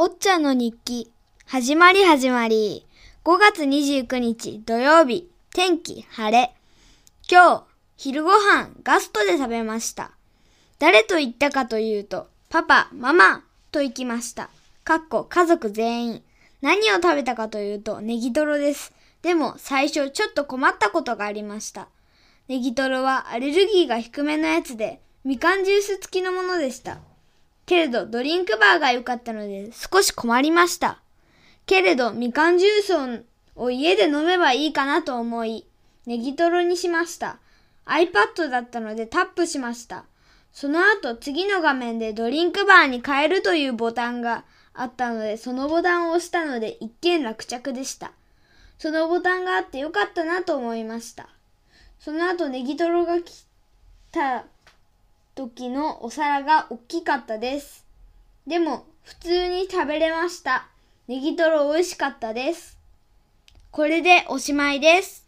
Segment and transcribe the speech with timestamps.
[0.00, 1.10] おっちゃんの日記。
[1.44, 2.86] 始まり始まり。
[3.24, 5.28] 5月29日土曜日。
[5.52, 6.54] 天気晴れ。
[7.28, 7.64] 今日、
[7.96, 10.12] 昼ご飯ガストで食べました。
[10.78, 13.42] 誰と言ったかというと、パパ、ママ
[13.72, 14.50] と行きました。
[14.84, 16.22] かっこ家族全員。
[16.62, 18.92] 何を食べたかというと、ネギトロです。
[19.22, 21.88] でも最初ちょっと困ったことがありました。
[22.46, 26.98] ネギトロはアレルギーが低めのやつで、みかんジュース付きのものでした。
[27.68, 31.02] けれどドリンクバーが良かったので少し困りました。
[31.66, 33.24] けれどみかんジュース
[33.56, 35.66] を家で飲めばいいかなと思い、
[36.06, 37.36] ネギトロにしました。
[37.84, 40.06] iPad だったのでタップしました。
[40.50, 48.12] その後次の画面でドリンクバーに変えるというボタンがあったので、そのボタンを押したので一見落着でした。
[48.78, 51.28] そのボタンがあってよかったなと思いました。
[51.98, 53.44] その後ネギトロが来
[54.10, 54.46] た
[55.38, 57.86] 時のお皿が大きかったです。
[58.48, 60.66] でも普通に食べれました。
[61.06, 62.76] ネギトロ美味しかったです。
[63.70, 65.27] これでおしまいです。